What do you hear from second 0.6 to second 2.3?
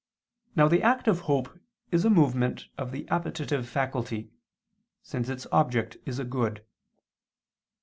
the act of hope is a